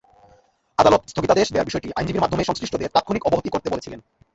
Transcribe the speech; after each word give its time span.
আদালত 0.77 1.01
স্থগিতাদেশ 1.07 1.47
দেওয়ার 1.51 1.69
বিষয়টি 1.69 1.87
আইনজীবীর 1.95 2.23
মাধ্যমে 2.23 2.43
সংশ্লিষ্টদের 2.43 2.93
তাৎক্ষণিক 2.93 3.23
অবহিত 3.25 3.47
করতে 3.51 3.67
বলেছিলেন। 3.69 3.99